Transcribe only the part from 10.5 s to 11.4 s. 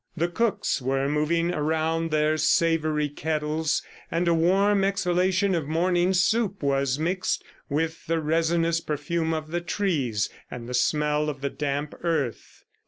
the smell